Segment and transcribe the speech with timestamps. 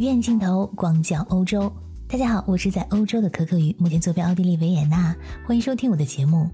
[0.00, 1.70] 远镜头广角欧洲，
[2.08, 5.14] 大家好，我是在欧洲的可可鱼，目前坐标奥地利维也纳，
[5.46, 6.48] 欢迎收听我的节目。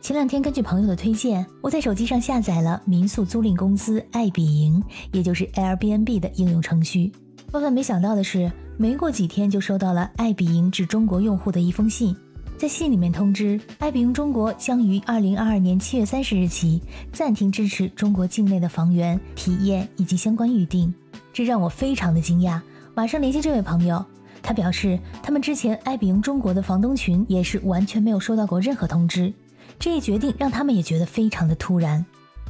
[0.00, 4.80] 前两天根据朋友的推荐，我在手机上下载了民宿租赁公司爱彼迎，
[5.10, 7.10] 也就是 Airbnb 的应用程序。
[7.50, 12.16] 万万没想到的是，没过几天就收到了爱彼迎致中国用户的一封信，
[12.56, 16.80] 在信里面通知爱彼迎中国将于二零二二年七月三十日起
[17.12, 20.94] 暂停支持中国境内的房源体验以及相关预订，
[21.32, 22.60] 这让我非常的惊讶。
[22.96, 24.02] 马上联系这位朋友，
[24.42, 29.30] 他表示他们之前爱彼迎中国的房东群也是完全没有收到过任何通知，
[29.78, 32.02] 这一决定让他们也觉得非常的突然。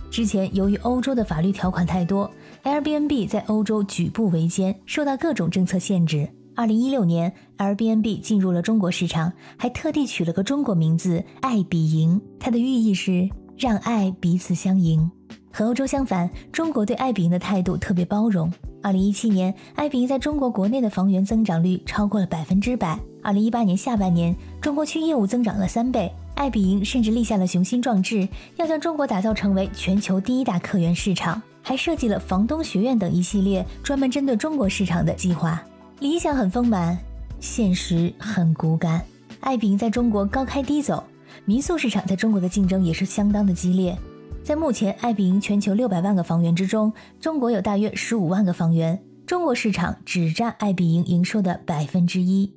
[0.08, 2.30] 之前由于欧洲的法律条款太多
[2.62, 6.28] ，Airbnb 在欧洲举步维艰，受到各种政策限制。
[6.54, 13.28] 二零一六年，Airbnb 进入了中国市场，还特地取了个中国名字“爱彼迎”，它的寓意是
[13.58, 15.10] 让爱彼此相迎。
[15.50, 18.48] 和欧洲相反，中国对爱彼迎的态度特别包容。
[18.86, 22.96] 二零一七年，爱彼迎在中国国内的房源增长率超过了百分之百。
[23.20, 26.08] 二零一八年下半年，中国区业务增长了三倍。
[26.36, 35.60] 爱彼迎甚至立下了雄心壮志，要将中国打造成为全球第一大客源市场，还设计了房东学院等一系列专门针对中国市场的计划。
[35.98, 36.96] 理想很丰满，
[37.40, 39.02] 现实很骨感。
[39.40, 41.02] 爱彼迎在中国高开低走，
[41.44, 43.98] 民宿市场在中国的竞争也是相当的激烈。
[44.46, 52.54] 在目前爱彼迎全球六百万个房源之中，中国有大约十五万个房源，中国市场只占爱彼迎营收的百分之一。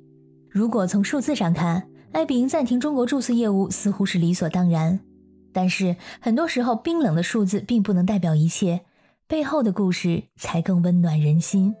[0.48, 5.00] 如果从数字上看，爱彼迎暂停中国注册业务似乎是理所当然，
[5.52, 8.82] 但是很多时候冰冷的数字并不能代表一切，
[9.26, 11.74] 背后的故事才更温暖人心。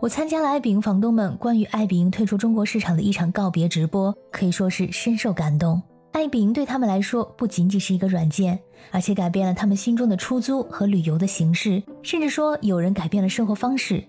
[0.00, 5.82] 我参加了爱彼迎房东们关于爱彼迎退出中国市场的一场告别直播，可以说是深受感动。
[6.16, 8.58] 爱彼迎对他们来说不仅仅是一个软件，
[8.90, 14.02] 而且改变了他们心中的出租和旅游的形式，甚至说有人改变了生活方式。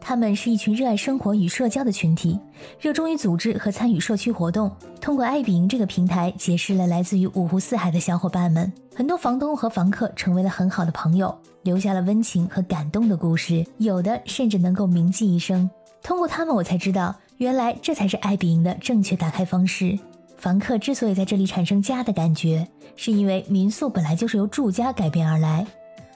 [0.00, 2.40] 他们是一群热爱生活与社交的群体，
[2.80, 4.74] 热衷于组织和参与社区活动。
[4.98, 8.72] 通过爱彼迎这个平台，结识了来自于五湖四海的小伙伴们。
[8.96, 15.68] 很多房东和房客成为了很好的朋友，留下了温情和感动的故事，有的甚至能够铭记一生。
[16.02, 19.98] 通过他们，我才知道，原来这才是爱彼迎的正确打开方式。
[20.42, 22.66] 房客之所以在这里产生家的感觉，
[22.96, 25.64] 是因为民宿本来就是由住家改变而来，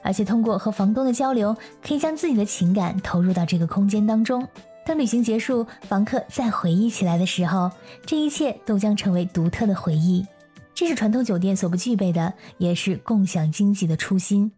[0.03, 4.45] 而且通过和房东的交流，可以将自己的情感投入到这个空间当中。
[4.85, 7.71] 当旅行结束，房客再回忆起来的时候，
[8.05, 10.27] 这一切都将成为独特的回忆。
[10.75, 14.51] 这是传统酒店所不具备的，也是共享经济的初心。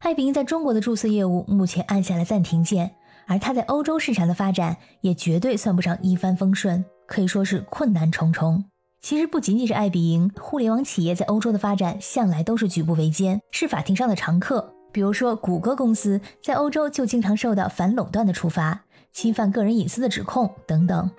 [0.00, 2.90] 爱彼迎在中国的住宿业务目前按下了暂停键，
[3.28, 8.64] 而它在欧洲市场的发展也绝对算不上一帆风顺，可以说是困难重重。
[9.02, 14.72] 其实不仅仅是爱彼迎，互联网企业在欧洲的发展向来都是举步维艰，是法庭上的常客。
[14.92, 21.10] 比如说，谷歌公司在欧洲就经常受到反垄断的处罚、侵犯个人隐私的指控等等。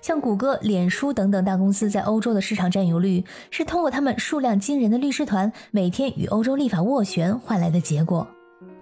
[0.00, 8.24] 像谷歌、脸书等等大公司在欧洲的市场占有率，是通过他们数量惊人的律师团每天与欧洲立法斡旋换来的结果。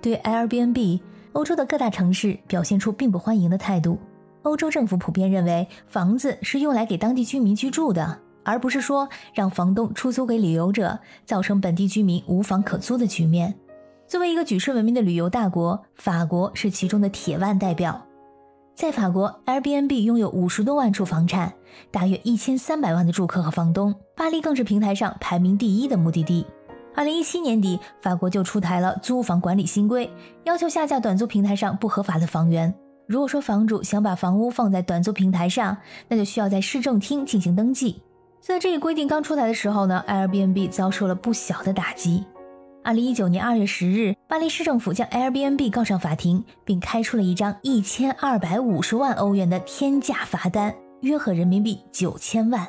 [0.03, 1.01] 对 Airbnb，
[1.33, 3.99] 欧洲的各大城市表现出并不欢迎的态度。
[4.43, 8.21] 欧洲政府普遍认为，房子是用来给当地居民居住的。
[8.47, 13.53] 而不是说让房东出租给旅游者，造成本地居民无房可租的局面。
[14.07, 18.01] 作为一个举世闻名的旅游大国，法国是其中的铁腕代表。
[18.77, 21.53] 在法国，Airbnb 拥有五十多万处房产，
[21.91, 23.93] 大约一千三百万的住客和房东。
[24.15, 26.47] 巴黎更是平台上排名第一的目的地。
[26.95, 30.09] 二零一七年底，法国就出台了租房管理新规，
[30.45, 32.73] 要求下架短租平台上不合法的房源。
[33.07, 35.77] 如果说房主想把房屋放在短租平台上，
[36.09, 38.03] 那就需要在市政厅进行登记。
[38.41, 42.25] 在这一规定刚出台的时候呢，Airbnb 遭受了不小的打击。
[42.85, 52.69] 二零一九年二月十日，巴黎市政府将 Airbnb 告上法庭，并开出了一张一千二百五十万欧元的天价罚单，约合人民币九千万。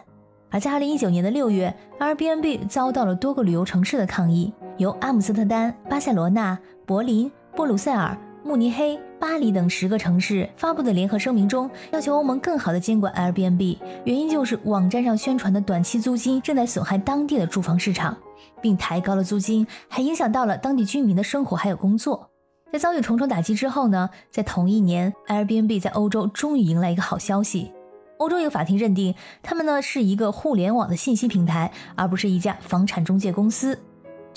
[0.50, 6.58] 而在二零一九年的六月，Airbnb 遭到了多个旅游城市的抗议，由阿姆斯特丹、巴塞罗那、
[6.88, 8.18] 柏林、布鲁塞尔。
[8.48, 18.18] 慕尼黑、巴黎等十个城市发布的联合声明中，要求欧盟更好地监管 Airbnb，原因就是网站上宣传的短期租金正在损害当地的住房市场，
[18.62, 22.30] 并抬高了租金，还影响到了当地居民的生活还有工作。
[22.72, 27.74] 在遭遇重重打击之后呢，在同一年，Airbnb 在欧洲终于迎来一个好消息，
[28.18, 29.14] 欧洲一个法庭认定
[29.44, 33.78] 他们呢是一个互联网的信息平台，而不是一家房产中介公司。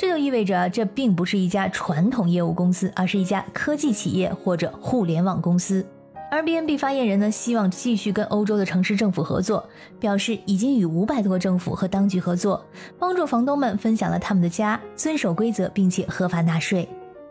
[0.00, 5.85] 这就意味着，这并不是一家传统业务公司，而是一家科技企业或者互联网公司。
[6.31, 9.62] 而 BNB 发言人呢，希望继续跟欧洲的城市政府合作，
[9.99, 12.64] 表示已经与五百多个政府和当局合作，
[12.99, 16.88] 帮助房东们分享了他们的家，遵守规则，并且合法纳税。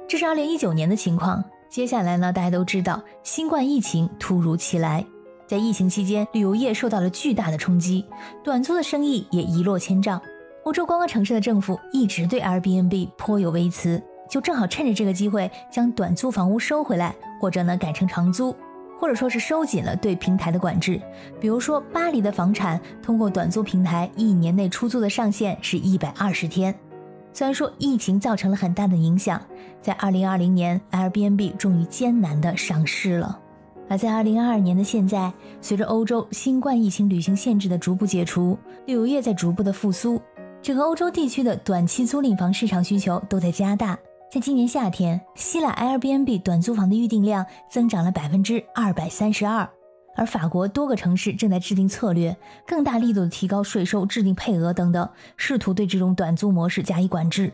[0.07, 1.43] 这是二零一九年的情况。
[1.71, 5.03] 接下来呢，大家都知道新冠疫情突如其来，
[5.47, 8.05] 在疫情期间，旅游业受到了巨大的冲击，
[8.43, 10.21] 短租的生意也一落千丈。
[10.63, 18.53] 欧洲观光城市的政府一直对 Airbnb 颇有微词，就正好趁着这个机会将短租房屋收回来，或者呢改成长租，
[18.99, 21.01] 或者说是收紧了对平台的管制。
[21.39, 26.75] 比如说巴黎的房产通过短租平台一年内出租的上限是一百二十天。
[27.31, 29.41] 虽然说疫情造成了很大的影响，
[29.81, 33.39] 在二零二零年，Airbnb 终于艰难的上市了。
[33.87, 38.55] 而在二零二二年的现在，随着欧洲新冠疫情旅行限制的逐步解除，
[38.85, 40.21] 旅游业在逐步的复苏，
[40.61, 43.97] 整个欧洲地区的短期租赁房市场需求都在加大。
[44.31, 49.67] 在今年夏天，希腊 Airbnb 短租房的预订量增长了百分之二百三十二。
[50.17, 52.35] 而法国多个城市正在制定策略，
[52.67, 57.53] 更大力度的提高税收、制定配额等等，试图对这种短租模式加以管制。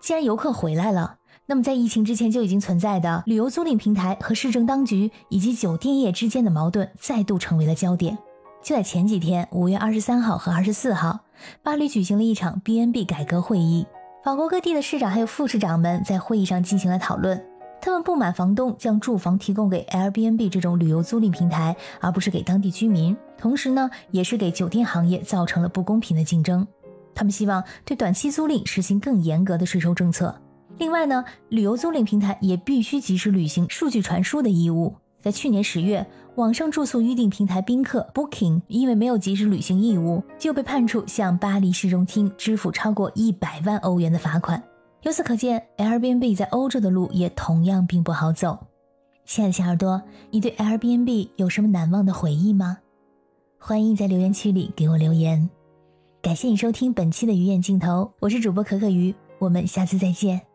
[0.00, 8.16] 既然游客回来了，那么在疫情之前就已经存在的旅游租赁平台和市政当局以及酒店业之间的矛盾再度成为了焦点。
[8.62, 11.20] 就在前几天，五月二十三号和二十四号，
[11.62, 13.86] 巴黎举行了一场 BnB 改革会议，
[14.24, 17.42] 法国各地的市长还有副市长们在会议上进行了讨论。
[17.82, 23.16] 他们不满房东将住房提供给 Airbnb 这种旅游租赁平台，而不是给当地居民。
[23.38, 26.66] 同时呢，也是给酒店行业造成了不公平的竞争。
[27.14, 30.38] 他们希望对短期租赁实行更严格的税收政策。
[30.76, 34.94] 另外呢，旅游租赁平台也必须及时履行数据传输的义务。
[35.20, 36.06] 在去年十月，
[36.36, 44.62] 网上住宿预订平台宾客 Booking 因为没有及时履行义务，就被判处向巴黎市中厅支付超过一百万欧元的罚款。
[45.02, 48.58] 由此可见，Airbnb 在欧洲的路也同样并不好走。
[49.24, 52.78] 亲爱的小耳朵，你对 Airbnb 有什么难忘的回忆吗？
[53.58, 55.48] 欢迎在留言区里给我留言。
[56.22, 60.49] 感谢你收听本期的鱼眼镜头，我是主播可可鱼，我们下次再见。